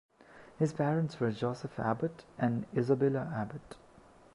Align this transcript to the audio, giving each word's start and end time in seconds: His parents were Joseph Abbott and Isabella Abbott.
His 0.57 0.73
parents 0.73 1.19
were 1.19 1.31
Joseph 1.31 1.79
Abbott 1.79 2.25
and 2.39 2.65
Isabella 2.75 3.31
Abbott. 3.35 3.77